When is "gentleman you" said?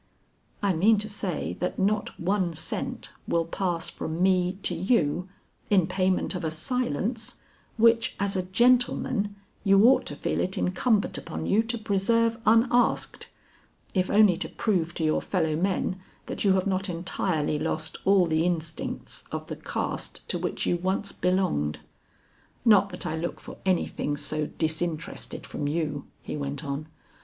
8.41-9.85